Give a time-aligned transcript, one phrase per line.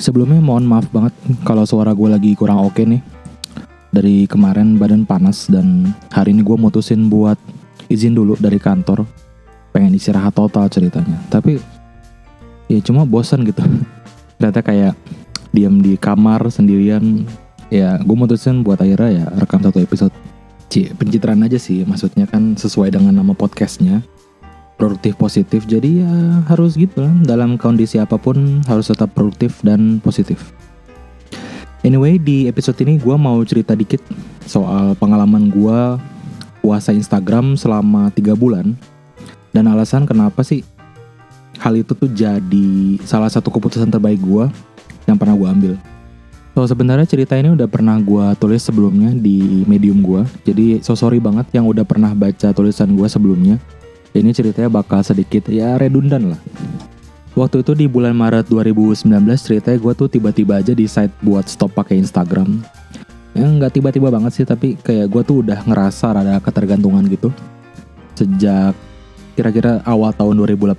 [0.00, 1.12] Sebelumnya mohon maaf banget
[1.44, 3.04] kalau suara gue lagi kurang oke nih.
[3.92, 7.36] Dari kemarin badan panas dan hari ini gue mutusin buat
[7.92, 9.04] izin dulu dari kantor.
[9.76, 11.20] Pengen istirahat total ceritanya.
[11.28, 11.60] Tapi
[12.72, 13.60] ya cuma bosan gitu.
[14.40, 14.96] Ternyata kayak
[15.52, 17.28] diam di kamar sendirian.
[17.68, 20.16] Ya gue mutusin buat akhirnya ya rekam satu episode.
[20.72, 21.84] Cie, pencitraan aja sih.
[21.84, 24.00] Maksudnya kan sesuai dengan nama podcastnya
[24.80, 26.12] produktif positif jadi ya
[26.48, 27.12] harus gitu lah.
[27.28, 30.56] Dalam kondisi apa pun harus tetap produktif dan positif.
[31.84, 34.00] Anyway di episode ini gue mau cerita dikit
[34.48, 36.00] soal pengalaman gue
[36.64, 38.72] puasa Instagram selama tiga bulan.
[39.52, 40.64] Dan alasan kenapa sih
[41.60, 44.48] hal itu tuh jadi salah satu keputusan terbaik gue
[45.04, 45.72] yang pernah gue ambil.
[46.56, 51.22] So sebenarnya cerita ini udah pernah gue tulis sebelumnya di medium gue Jadi so sorry
[51.22, 53.60] banget yang udah pernah baca tulisan gue sebelumnya
[54.10, 56.40] ini ceritanya bakal sedikit ya redundan lah.
[57.38, 59.06] Waktu itu di bulan Maret 2019
[59.38, 62.58] ceritanya gue tuh tiba-tiba aja di site buat stop pakai Instagram.
[63.38, 67.30] Ya nggak tiba-tiba banget sih tapi kayak gue tuh udah ngerasa rada ketergantungan gitu.
[68.18, 68.74] Sejak
[69.38, 70.74] kira-kira awal tahun 2018.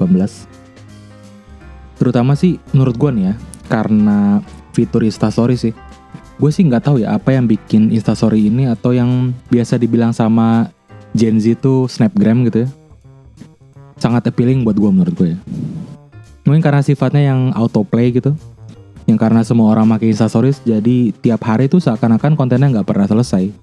[1.95, 3.36] Terutama sih menurut gue nih ya
[3.72, 4.44] karena
[4.76, 5.72] fitur Instastory sih.
[6.36, 10.68] Gue sih nggak tahu ya apa yang bikin Instastory ini atau yang biasa dibilang sama
[11.16, 12.81] Gen Z tuh Snapgram gitu ya
[14.02, 15.40] sangat appealing buat gue menurut gue ya.
[16.42, 18.34] Mungkin karena sifatnya yang autoplay gitu.
[19.06, 23.54] Yang karena semua orang pakai Instastories jadi tiap hari tuh seakan-akan kontennya nggak pernah selesai.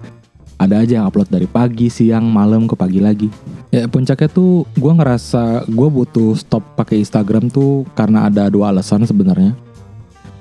[0.58, 3.30] Ada aja yang upload dari pagi, siang, malam ke pagi lagi.
[3.70, 9.06] Ya puncaknya tuh gue ngerasa gue butuh stop pakai Instagram tuh karena ada dua alasan
[9.06, 9.54] sebenarnya.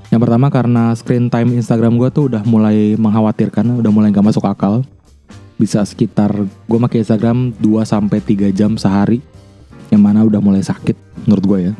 [0.08, 4.46] Yang pertama karena screen time Instagram gue tuh udah mulai mengkhawatirkan, udah mulai gak masuk
[4.48, 4.82] akal.
[5.60, 9.26] Bisa sekitar gue pakai Instagram 2 sampai 3 jam sehari
[9.92, 10.96] yang mana udah mulai sakit
[11.28, 11.74] menurut gue ya.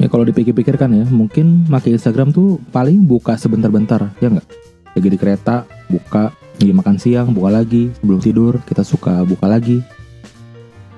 [0.00, 4.48] Ya kalau dipikir-pikir kan ya, mungkin pakai Instagram tuh paling buka sebentar-bentar, ya nggak?
[4.96, 9.84] Lagi di kereta, buka, lagi makan siang, buka lagi, sebelum tidur kita suka buka lagi.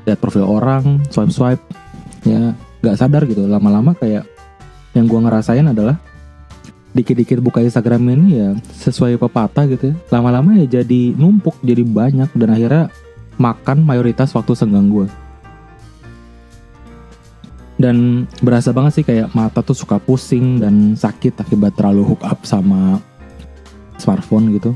[0.06, 1.62] Lihat profil orang, swipe-swipe,
[2.22, 3.42] ya nggak sadar gitu.
[3.50, 4.22] Lama-lama kayak
[4.94, 5.98] yang gue ngerasain adalah
[6.94, 8.54] dikit-dikit buka Instagram ini ya
[8.86, 9.94] sesuai pepatah gitu ya.
[10.14, 12.86] Lama-lama ya jadi numpuk, jadi banyak dan akhirnya
[13.34, 15.10] makan mayoritas waktu senggang gue
[17.82, 22.46] dan berasa banget sih kayak mata tuh suka pusing dan sakit akibat terlalu hook up
[22.46, 23.02] sama
[23.98, 24.70] smartphone gitu.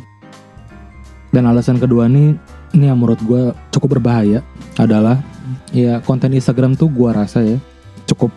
[1.30, 2.34] Dan alasan kedua nih,
[2.74, 4.42] ini yang menurut gue cukup berbahaya
[4.74, 5.22] adalah
[5.70, 7.62] ya konten Instagram tuh gue rasa ya
[8.10, 8.34] cukup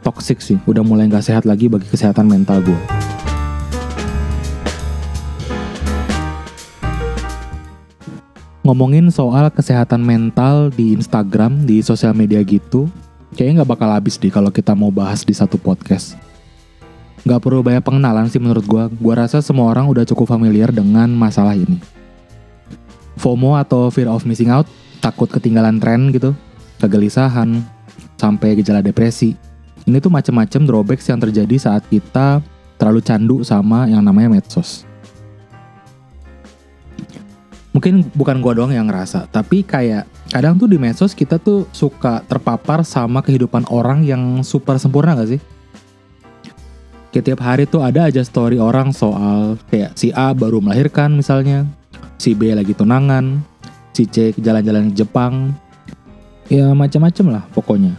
[0.00, 0.56] toxic sih.
[0.64, 2.80] Udah mulai nggak sehat lagi bagi kesehatan mental gue.
[8.64, 12.86] Ngomongin soal kesehatan mental di Instagram, di sosial media gitu,
[13.34, 16.18] kayaknya nggak bakal habis deh kalau kita mau bahas di satu podcast.
[17.20, 18.84] Gak perlu banyak pengenalan sih menurut gue.
[18.96, 21.76] Gue rasa semua orang udah cukup familiar dengan masalah ini.
[23.20, 24.64] FOMO atau fear of missing out,
[25.04, 26.32] takut ketinggalan tren gitu,
[26.80, 27.60] kegelisahan,
[28.16, 29.36] sampai gejala depresi.
[29.84, 32.40] Ini tuh macam-macam drawbacks yang terjadi saat kita
[32.80, 34.88] terlalu candu sama yang namanya medsos.
[37.70, 40.02] Mungkin bukan gue doang yang ngerasa, tapi kayak
[40.34, 45.38] kadang tuh di medsos kita tuh suka terpapar sama kehidupan orang yang super sempurna gak
[45.38, 45.40] sih?
[47.14, 51.62] Kayak tiap hari tuh ada aja story orang soal kayak si A baru melahirkan misalnya,
[52.18, 53.38] si B lagi tunangan,
[53.94, 55.54] si C jalan-jalan ke Jepang,
[56.50, 57.94] ya macam-macam lah pokoknya.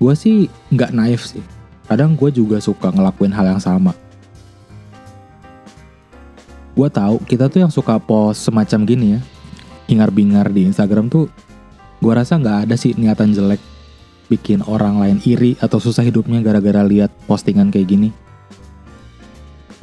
[0.00, 1.44] Gue sih nggak naif sih,
[1.88, 3.92] kadang gue juga suka ngelakuin hal yang sama.
[6.74, 9.20] Gue tahu kita tuh yang suka post semacam gini ya,
[9.86, 11.30] hingar-bingar di Instagram tuh
[12.02, 13.62] gue rasa nggak ada sih niatan jelek
[14.26, 18.10] bikin orang lain iri atau susah hidupnya gara-gara lihat postingan kayak gini.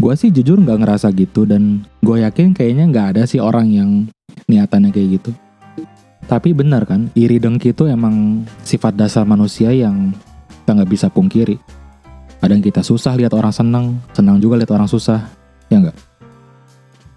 [0.01, 3.89] Gue sih jujur nggak ngerasa gitu dan gue yakin kayaknya nggak ada sih orang yang
[4.49, 5.31] niatannya kayak gitu.
[6.25, 10.15] Tapi benar kan, iri dengki itu emang sifat dasar manusia yang
[10.63, 11.59] kita nggak bisa pungkiri.
[12.39, 13.85] Kadang kita susah lihat orang senang,
[14.15, 15.27] senang juga lihat orang susah,
[15.69, 16.10] ya nggak?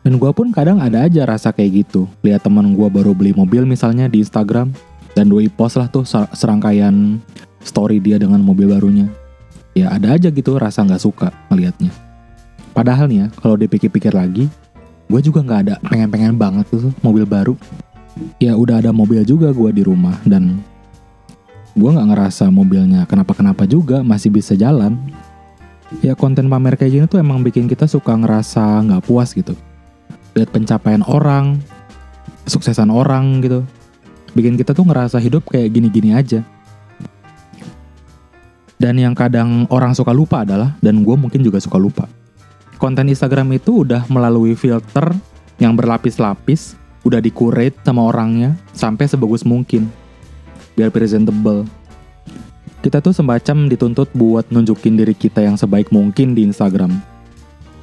[0.04, 2.04] Dan gue pun kadang ada aja rasa kayak gitu.
[2.20, 4.70] Lihat teman gue baru beli mobil misalnya di Instagram,
[5.16, 6.04] dan doi post lah tuh
[6.34, 7.18] serangkaian
[7.64, 9.08] story dia dengan mobil barunya.
[9.72, 11.90] Ya ada aja gitu rasa nggak suka melihatnya
[12.74, 14.50] padahal nih ya kalau dipikir-pikir lagi
[15.06, 17.54] gue juga nggak ada pengen-pengen banget tuh mobil baru.
[18.38, 20.62] Ya udah ada mobil juga gue di rumah dan
[21.74, 24.98] gue nggak ngerasa mobilnya kenapa-kenapa juga masih bisa jalan.
[26.02, 29.54] Ya konten pamer kayak gini tuh emang bikin kita suka ngerasa nggak puas gitu
[30.34, 31.62] lihat pencapaian orang
[32.44, 33.64] suksesan orang gitu
[34.34, 36.42] bikin kita tuh ngerasa hidup kayak gini-gini aja.
[38.74, 42.10] Dan yang kadang orang suka lupa adalah, dan gue mungkin juga suka lupa.
[42.76, 45.14] Konten Instagram itu udah melalui filter
[45.56, 46.74] yang berlapis-lapis,
[47.06, 49.88] udah dikurate sama orangnya sampai sebagus mungkin.
[50.74, 51.64] Biar presentable.
[52.82, 56.92] Kita tuh semacam dituntut buat nunjukin diri kita yang sebaik mungkin di Instagram.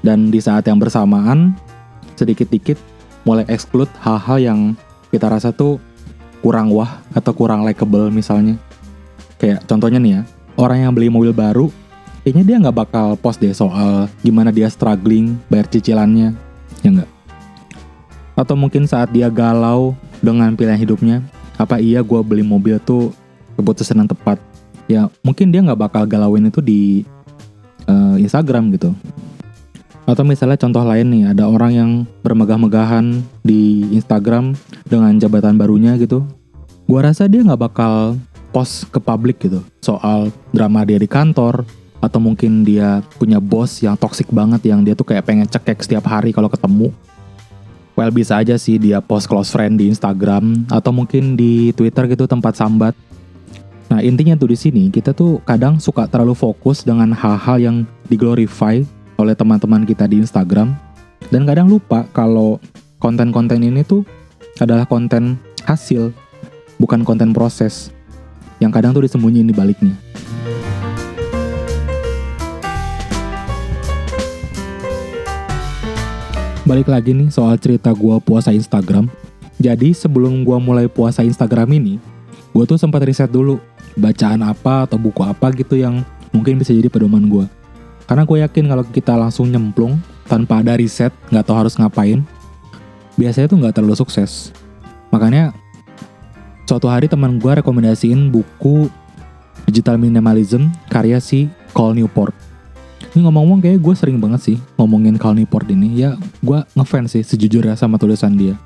[0.06, 1.58] Dan di saat yang bersamaan,
[2.18, 2.78] sedikit-dikit
[3.28, 4.60] mulai exclude hal-hal yang
[5.14, 5.78] kita rasa tuh
[6.42, 8.58] kurang wah atau kurang likable misalnya.
[9.38, 10.22] Kayak contohnya nih ya,
[10.58, 11.70] orang yang beli mobil baru,
[12.22, 16.34] kayaknya dia nggak bakal post deh soal gimana dia struggling bayar cicilannya,
[16.82, 17.10] ya nggak?
[18.38, 21.22] Atau mungkin saat dia galau dengan pilihan hidupnya,
[21.58, 23.14] apa iya gue beli mobil tuh
[23.58, 24.42] keputusan yang tepat?
[24.90, 27.06] Ya mungkin dia nggak bakal galauin itu di
[27.86, 28.94] uh, Instagram gitu.
[30.10, 31.92] Atau misalnya contoh lain nih, ada orang yang
[32.26, 34.58] bermegah-megahan di Instagram
[34.90, 36.26] dengan jabatan barunya gitu.
[36.90, 38.18] Gua rasa dia nggak bakal
[38.52, 41.64] post ke publik gitu soal drama dia di kantor
[42.04, 46.10] atau mungkin dia punya bos yang toxic banget yang dia tuh kayak pengen cekek setiap
[46.10, 46.92] hari kalau ketemu.
[47.96, 52.26] Well bisa aja sih dia post close friend di Instagram atau mungkin di Twitter gitu
[52.26, 52.98] tempat sambat.
[53.94, 57.78] Nah intinya tuh di sini kita tuh kadang suka terlalu fokus dengan hal-hal yang
[58.10, 58.82] diglorify
[59.22, 60.74] oleh teman-teman kita di Instagram
[61.30, 62.58] dan kadang lupa kalau
[62.98, 64.02] konten-konten ini tuh
[64.58, 66.10] adalah konten hasil
[66.82, 67.94] bukan konten proses
[68.58, 69.94] yang kadang tuh disembunyiin di baliknya.
[76.62, 79.10] Balik lagi nih soal cerita gue puasa Instagram.
[79.62, 82.02] Jadi sebelum gue mulai puasa Instagram ini,
[82.54, 83.62] gue tuh sempat riset dulu
[83.98, 86.02] bacaan apa atau buku apa gitu yang
[86.34, 87.61] mungkin bisa jadi pedoman gue.
[88.12, 89.96] Karena gue yakin kalau kita langsung nyemplung
[90.28, 92.20] tanpa ada riset, nggak tahu harus ngapain,
[93.16, 94.52] biasanya tuh nggak terlalu sukses.
[95.16, 95.56] Makanya
[96.68, 98.92] suatu hari teman gue rekomendasiin buku
[99.64, 102.36] Digital Minimalism karya si Cole Newport.
[103.16, 106.04] Ini ngomong-ngomong kayak gue sering banget sih ngomongin Cal Newport ini.
[106.04, 108.60] Ya gue ngefans sih sejujurnya sama tulisan dia.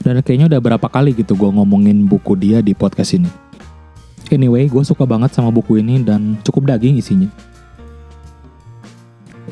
[0.00, 3.28] Dan kayaknya udah berapa kali gitu gue ngomongin buku dia di podcast ini.
[4.32, 7.28] Anyway, gue suka banget sama buku ini dan cukup daging isinya.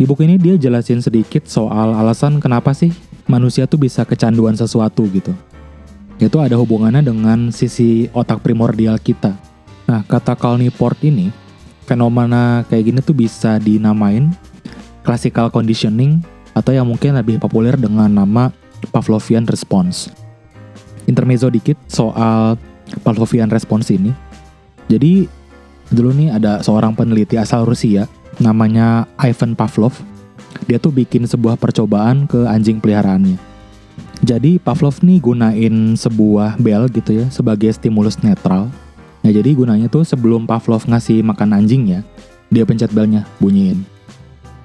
[0.02, 2.90] Di buku ini dia jelasin sedikit soal alasan kenapa sih
[3.30, 5.30] manusia tuh bisa kecanduan sesuatu gitu.
[6.18, 9.30] Itu ada hubungannya dengan sisi otak primordial kita.
[9.86, 11.30] Nah, kata Cal Newport ini,
[11.86, 14.34] fenomena kayak gini tuh bisa dinamain
[15.06, 16.18] classical conditioning
[16.50, 18.50] atau yang mungkin lebih populer dengan nama
[18.90, 20.10] Pavlovian response.
[21.06, 22.58] Intermezzo dikit soal
[23.06, 24.10] Pavlovian response ini.
[24.90, 25.30] Jadi
[25.94, 29.98] dulu nih ada seorang peneliti asal Rusia namanya Ivan Pavlov.
[30.68, 33.36] Dia tuh bikin sebuah percobaan ke anjing peliharaannya.
[34.22, 38.70] Jadi Pavlov nih gunain sebuah bel gitu ya sebagai stimulus netral.
[39.22, 42.06] Nah jadi gunanya tuh sebelum Pavlov ngasih makan anjingnya,
[42.46, 43.82] dia pencet belnya, bunyiin.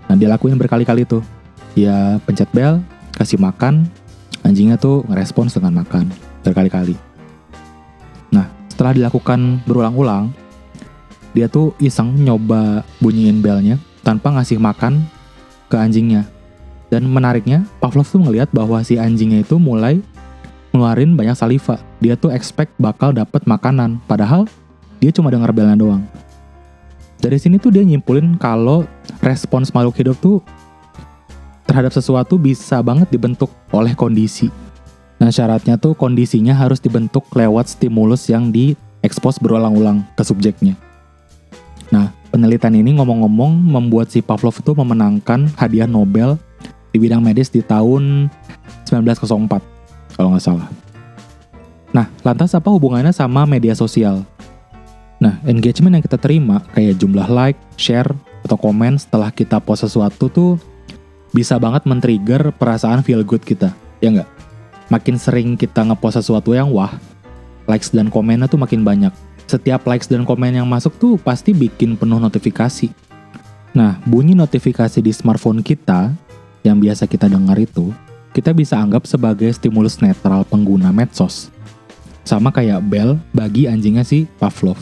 [0.05, 1.25] Nah dia lakuin berkali-kali tuh.
[1.73, 2.81] Dia pencet bel,
[3.17, 3.89] kasih makan,
[4.45, 6.09] anjingnya tuh ngerespons dengan makan
[6.45, 6.93] berkali-kali.
[8.29, 10.29] Nah setelah dilakukan berulang-ulang,
[11.37, 15.05] dia tuh iseng nyoba bunyiin belnya tanpa ngasih makan
[15.69, 16.25] ke anjingnya.
[16.89, 20.01] Dan menariknya, Pavlov tuh ngeliat bahwa si anjingnya itu mulai
[20.73, 21.77] ngeluarin banyak saliva.
[22.01, 24.49] Dia tuh expect bakal dapet makanan, padahal
[24.97, 26.01] dia cuma denger belnya doang.
[27.21, 28.89] Dari sini tuh dia nyimpulin kalau
[29.21, 30.41] respons makhluk hidup tuh
[31.69, 34.49] terhadap sesuatu bisa banget dibentuk oleh kondisi.
[35.21, 40.86] Nah syaratnya tuh kondisinya harus dibentuk lewat stimulus yang diekspos berulang-ulang ke subjeknya.
[42.37, 46.37] Penelitian ini ngomong-ngomong membuat si Pavlov itu memenangkan hadiah Nobel
[46.93, 48.29] di bidang medis di tahun
[48.85, 49.57] 1904,
[50.13, 50.69] kalau nggak salah.
[51.89, 54.21] Nah, lantas apa hubungannya sama media sosial?
[55.17, 58.13] Nah, engagement yang kita terima, kayak jumlah like, share,
[58.45, 60.61] atau komen setelah kita post sesuatu tuh
[61.33, 64.29] bisa banget men-trigger perasaan feel good kita, ya nggak?
[64.93, 67.01] Makin sering kita ngepost sesuatu yang wah,
[67.65, 69.09] likes dan komennya tuh makin banyak
[69.47, 72.91] setiap likes dan komen yang masuk tuh pasti bikin penuh notifikasi.
[73.71, 76.11] Nah, bunyi notifikasi di smartphone kita
[76.67, 77.95] yang biasa kita dengar itu,
[78.35, 81.47] kita bisa anggap sebagai stimulus netral pengguna medsos.
[82.27, 84.75] Sama kayak bel bagi anjingnya si Pavlov.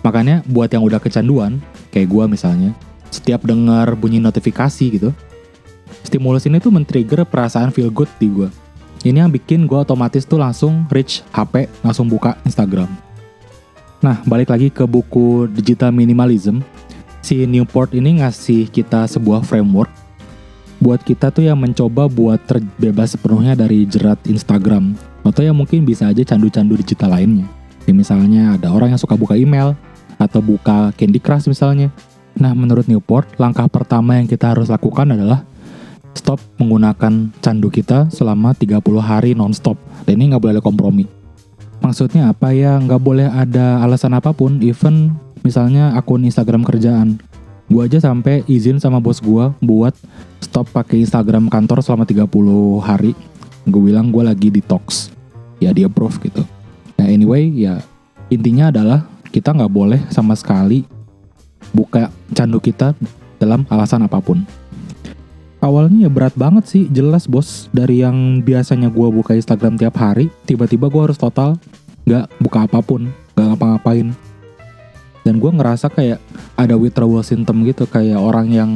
[0.00, 1.60] Makanya buat yang udah kecanduan,
[1.92, 2.72] kayak gue misalnya,
[3.12, 5.12] setiap dengar bunyi notifikasi gitu,
[6.00, 8.48] stimulus ini tuh men-trigger perasaan feel good di gue.
[9.04, 13.03] Ini yang bikin gue otomatis tuh langsung reach HP, langsung buka Instagram.
[14.04, 16.60] Nah, balik lagi ke buku Digital Minimalism,
[17.24, 19.88] si Newport ini ngasih kita sebuah framework
[20.76, 24.92] buat kita tuh yang mencoba buat terbebas sepenuhnya dari jerat Instagram
[25.24, 27.48] atau yang mungkin bisa aja candu-candu digital lainnya.
[27.88, 29.72] Ya, misalnya ada orang yang suka buka email
[30.20, 31.88] atau buka Candy Crush misalnya.
[32.36, 35.48] Nah, menurut Newport, langkah pertama yang kita harus lakukan adalah
[36.12, 39.80] stop menggunakan candu kita selama 30 hari nonstop.
[40.04, 41.23] Dan ini nggak boleh ada kompromi.
[41.84, 42.80] Maksudnya apa ya?
[42.80, 45.12] Nggak boleh ada alasan apa pun, even
[45.44, 47.20] misalnya akun Instagram kerjaan.
[47.68, 49.92] Gue aja sampai izin sama bos gue buat
[50.40, 52.24] stop pakai Instagram kantor selama 30
[52.80, 53.12] hari.
[53.68, 55.12] Gue bilang gue lagi detox.
[55.60, 56.40] Ya dia approve gitu.
[56.96, 57.84] Nah anyway ya
[58.32, 60.88] intinya adalah kita nggak boleh sama sekali
[61.72, 62.96] buka candu kita
[63.36, 64.40] dalam alasan apa pun.
[65.64, 67.72] Awalnya ya berat banget sih, jelas bos.
[67.72, 71.56] Dari yang biasanya gue buka Instagram tiap hari, tiba-tiba gue harus total
[72.04, 74.12] nggak buka apa pun, nggak ngapa-ngapain.
[75.24, 76.20] Dan gue ngerasa kayak
[76.60, 78.70] ada withdrawal symptom gitu, kayak orang yang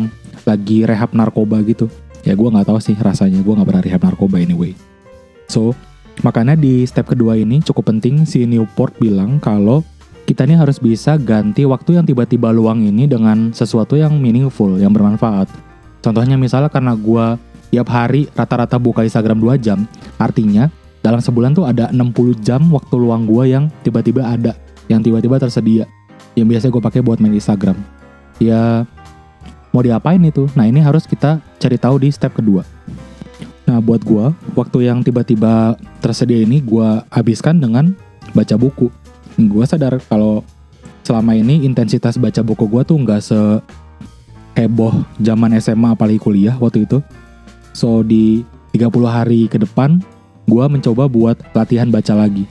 [0.49, 1.93] lagi rehab narkoba gitu.
[2.25, 4.73] Ya gue nggak tahu sih rasanya, gue nggak pernah rehab narkoba anyway.
[5.45, 5.77] So,
[6.25, 9.85] makanya di step kedua ini cukup penting si Newport bilang kalau
[10.25, 14.97] kita ini harus bisa ganti waktu yang tiba-tiba luang ini dengan sesuatu yang meaningful, yang
[14.97, 15.68] bermanfaat.
[16.01, 17.27] Contohnya misalnya karena gue
[17.69, 19.85] tiap hari rata-rata buka Instagram 2 jam,
[20.17, 20.73] artinya
[21.05, 25.85] dalam sebulan tuh ada 60 jam waktu luang gue yang tiba-tiba ada, yang tiba-tiba tersedia,
[26.39, 27.77] yang biasa gue pakai buat main Instagram.
[28.39, 28.87] Ya
[29.75, 30.49] mau diapain itu?
[30.55, 32.63] Nah ini harus kita cari tahu di step kedua.
[33.69, 37.93] Nah buat gue, waktu yang tiba-tiba tersedia ini gue habiskan dengan
[38.33, 38.89] baca buku
[39.47, 40.43] gue sadar kalau
[41.07, 43.39] selama ini intensitas baca buku gue tuh nggak se
[44.59, 44.91] heboh
[45.23, 46.99] zaman SMA apalagi kuliah waktu itu.
[47.71, 48.43] So di
[48.75, 50.03] 30 hari ke depan
[50.51, 52.43] gue mencoba buat latihan baca lagi.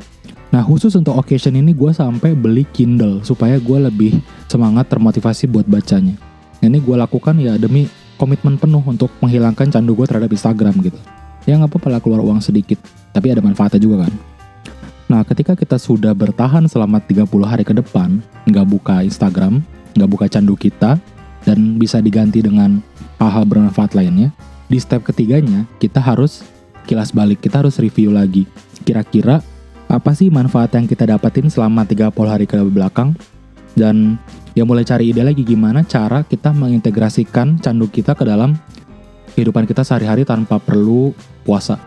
[0.48, 5.68] Nah khusus untuk occasion ini gue sampai beli Kindle supaya gue lebih semangat termotivasi buat
[5.68, 6.16] bacanya.
[6.64, 10.98] Ini gue lakukan ya demi komitmen penuh untuk menghilangkan candu gue terhadap Instagram gitu.
[11.44, 12.80] Ya nggak apa-apa keluar uang sedikit,
[13.12, 14.14] tapi ada manfaatnya juga kan.
[15.08, 19.64] Nah, ketika kita sudah bertahan selama 30 hari ke depan, nggak buka Instagram,
[19.96, 21.00] nggak buka candu kita,
[21.48, 22.84] dan bisa diganti dengan
[23.24, 24.36] hal-hal bermanfaat lainnya,
[24.68, 26.44] di step ketiganya kita harus
[26.84, 28.44] kilas balik, kita harus review lagi.
[28.84, 29.40] Kira-kira
[29.88, 33.16] apa sih manfaat yang kita dapatin selama 30 hari ke belakang?
[33.80, 34.20] Dan
[34.52, 38.60] ya mulai cari ide lagi gimana cara kita mengintegrasikan candu kita ke dalam
[39.38, 41.14] kehidupan kita sehari-hari tanpa perlu
[41.46, 41.78] puasa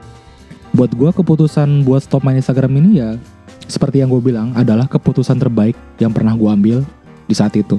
[0.70, 3.18] buat gue keputusan buat stop main Instagram ini ya
[3.66, 6.78] seperti yang gue bilang adalah keputusan terbaik yang pernah gue ambil
[7.26, 7.78] di saat itu.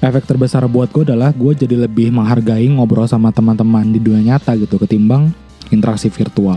[0.00, 4.56] Efek terbesar buat gue adalah gue jadi lebih menghargai ngobrol sama teman-teman di dunia nyata
[4.56, 5.28] gitu ketimbang
[5.68, 6.56] interaksi virtual.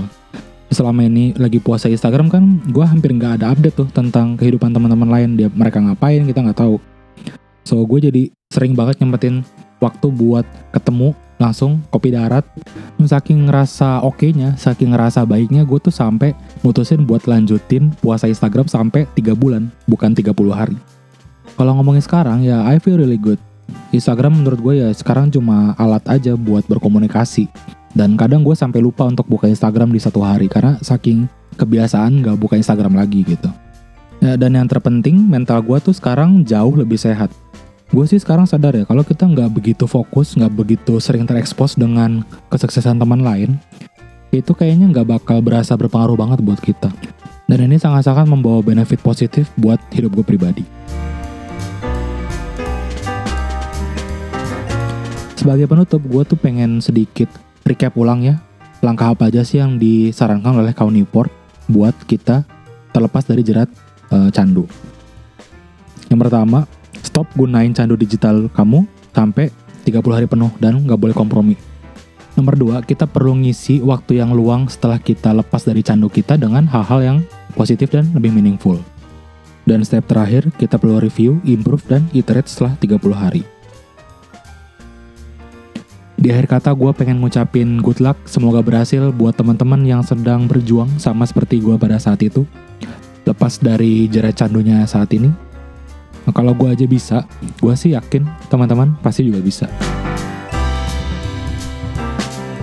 [0.71, 5.11] Selama ini lagi puasa Instagram kan gue hampir nggak ada update tuh tentang kehidupan teman-teman
[5.11, 6.79] lain dia mereka ngapain kita nggak tahu.
[7.67, 9.43] So gue jadi sering banget nyempetin
[9.83, 12.47] waktu buat ketemu langsung kopi darat
[13.03, 16.31] saking ngerasa oke-nya saking ngerasa baiknya gue tuh sampai
[16.63, 20.79] mutusin buat lanjutin puasa Instagram sampai 3 bulan bukan 30 hari
[21.53, 23.37] kalau ngomongin sekarang ya I feel really good.
[23.93, 27.47] Instagram menurut gue ya sekarang cuma alat aja buat berkomunikasi.
[27.93, 31.29] Dan kadang gue sampai lupa untuk buka Instagram di satu hari karena saking
[31.61, 33.45] kebiasaan gak buka Instagram lagi gitu.
[34.17, 37.29] Ya, dan yang terpenting mental gue tuh sekarang jauh lebih sehat.
[37.93, 42.25] Gue sih sekarang sadar ya kalau kita nggak begitu fokus nggak begitu sering terekspos dengan
[42.49, 43.61] kesuksesan teman lain
[44.33, 46.89] itu kayaknya nggak bakal berasa berpengaruh banget buat kita.
[47.45, 50.65] Dan ini sangat-sangat membawa benefit positif buat hidup gue pribadi
[55.43, 57.27] sebagai penutup gue tuh pengen sedikit
[57.67, 58.39] recap ulang ya
[58.79, 61.27] langkah apa aja sih yang disarankan oleh kaum Newport
[61.67, 62.47] buat kita
[62.95, 63.67] terlepas dari jerat
[64.15, 64.63] uh, candu
[66.07, 66.63] yang pertama
[67.03, 69.51] stop gunain candu digital kamu sampai
[69.83, 71.55] 30 hari penuh dan nggak boleh kompromi.
[72.33, 76.65] Nomor dua, kita perlu ngisi waktu yang luang setelah kita lepas dari candu kita dengan
[76.65, 77.17] hal-hal yang
[77.53, 78.81] positif dan lebih meaningful.
[79.69, 83.43] Dan step terakhir, kita perlu review, improve, dan iterate setelah 30 hari.
[86.23, 90.87] Di akhir kata, gue pengen ngucapin good luck, semoga berhasil buat teman-teman yang sedang berjuang
[90.95, 92.47] sama seperti gue pada saat itu.
[93.27, 95.27] Lepas dari jerat candunya saat ini,
[96.23, 97.27] Nah, kalau gue aja bisa,
[97.59, 99.67] gue sih yakin teman-teman pasti juga bisa.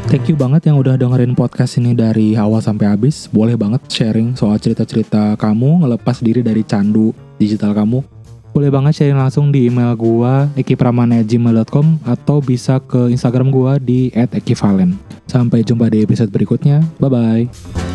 [0.09, 3.29] Thank you banget yang udah dengerin podcast ini dari awal sampai habis.
[3.29, 8.20] Boleh banget sharing soal cerita-cerita kamu ngelepas diri dari candu digital kamu.
[8.51, 14.99] Boleh banget sharing langsung di email gue ekipramana@gmail.com atau bisa ke Instagram gue di @ekivalen.
[15.31, 16.83] Sampai jumpa di episode berikutnya.
[16.99, 17.90] Bye bye.